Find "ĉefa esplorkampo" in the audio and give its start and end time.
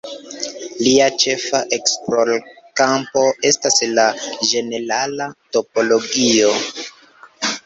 1.23-3.25